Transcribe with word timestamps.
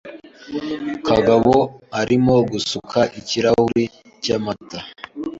Kagabo 1.07 1.55
arimo 2.01 2.35
gusuka 2.51 2.99
ikirahuri 3.19 3.83
cyamata. 4.23 4.79